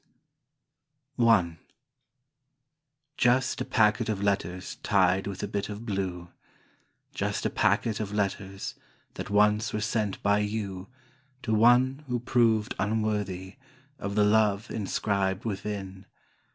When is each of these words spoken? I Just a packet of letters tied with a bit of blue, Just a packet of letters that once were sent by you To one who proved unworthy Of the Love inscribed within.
I 1.19 1.57
Just 3.17 3.61
a 3.61 3.65
packet 3.65 4.09
of 4.09 4.19
letters 4.23 4.77
tied 4.81 5.27
with 5.27 5.43
a 5.43 5.47
bit 5.47 5.69
of 5.69 5.85
blue, 5.85 6.29
Just 7.13 7.45
a 7.45 7.51
packet 7.51 7.99
of 7.99 8.11
letters 8.11 8.73
that 9.13 9.29
once 9.29 9.73
were 9.73 9.79
sent 9.79 10.19
by 10.23 10.39
you 10.39 10.87
To 11.43 11.53
one 11.53 12.03
who 12.07 12.19
proved 12.19 12.73
unworthy 12.79 13.57
Of 13.99 14.15
the 14.15 14.23
Love 14.25 14.71
inscribed 14.71 15.45
within. 15.45 16.07